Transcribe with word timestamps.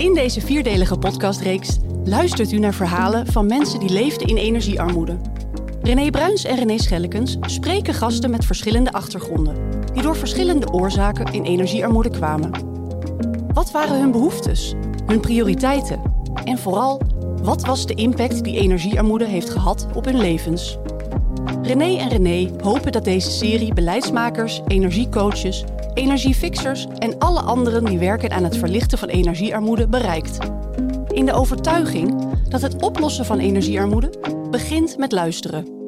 In 0.00 0.14
deze 0.14 0.40
vierdelige 0.40 0.98
podcastreeks 0.98 1.78
luistert 2.04 2.52
u 2.52 2.58
naar 2.58 2.74
verhalen 2.74 3.26
van 3.26 3.46
mensen 3.46 3.80
die 3.80 3.90
leefden 3.90 4.26
in 4.26 4.36
energiearmoede. 4.36 5.18
René 5.82 6.10
Bruins 6.10 6.44
en 6.44 6.56
René 6.56 6.78
Schellekens 6.78 7.36
spreken 7.40 7.94
gasten 7.94 8.30
met 8.30 8.44
verschillende 8.44 8.92
achtergronden, 8.92 9.56
die 9.92 10.02
door 10.02 10.16
verschillende 10.16 10.72
oorzaken 10.72 11.32
in 11.32 11.44
energiearmoede 11.44 12.10
kwamen. 12.10 12.50
Wat 13.52 13.70
waren 13.70 14.00
hun 14.00 14.10
behoeftes, 14.10 14.74
hun 15.06 15.20
prioriteiten 15.20 16.00
en 16.44 16.58
vooral, 16.58 17.00
wat 17.42 17.66
was 17.66 17.86
de 17.86 17.94
impact 17.94 18.44
die 18.44 18.58
energiearmoede 18.58 19.26
heeft 19.26 19.50
gehad 19.50 19.86
op 19.94 20.04
hun 20.04 20.18
levens? 20.18 20.78
René 21.62 21.98
en 21.98 22.08
René 22.08 22.50
hopen 22.62 22.92
dat 22.92 23.04
deze 23.04 23.30
serie 23.30 23.74
beleidsmakers, 23.74 24.60
energiecoaches, 24.66 25.64
energiefixers 25.94 26.86
en 26.98 27.18
alle 27.18 27.40
anderen 27.40 27.84
die 27.84 27.98
werken 27.98 28.30
aan 28.30 28.44
het 28.44 28.56
verlichten 28.56 28.98
van 28.98 29.08
energiearmoede 29.08 29.88
bereikt. 29.88 30.38
In 31.08 31.26
de 31.26 31.32
overtuiging 31.32 32.24
dat 32.48 32.62
het 32.62 32.82
oplossen 32.82 33.24
van 33.24 33.38
energiearmoede 33.38 34.10
begint 34.50 34.98
met 34.98 35.12
luisteren. 35.12 35.79